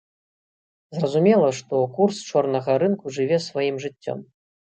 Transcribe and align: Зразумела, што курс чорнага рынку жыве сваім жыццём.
Зразумела, 0.95 1.49
што 1.57 1.75
курс 1.99 2.23
чорнага 2.33 2.79
рынку 2.85 3.05
жыве 3.17 3.37
сваім 3.49 3.75
жыццём. 3.87 4.27